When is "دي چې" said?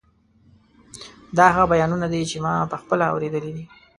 2.13-2.37